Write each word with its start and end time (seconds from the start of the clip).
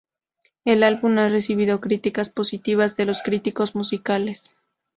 El 0.65 0.81
álbum 0.81 1.19
ha 1.19 1.29
recibido 1.29 1.79
críticas 1.79 2.31
positivas 2.31 2.97
de 2.97 3.05
los 3.05 3.21
críticos 3.21 3.75
musicales. 3.75 4.55